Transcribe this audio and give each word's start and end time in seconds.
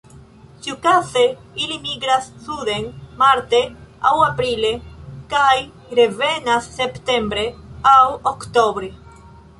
Ĉiukaze 0.67 1.25
ili 1.65 1.75
migras 1.89 2.29
suden 2.45 2.87
marte 3.19 3.59
aŭ 4.13 4.15
aprile 4.29 4.73
kaj 5.35 5.53
revenas 6.01 6.71
septembre 6.81 7.45
aŭ 7.97 8.03
oktobre. 8.35 8.95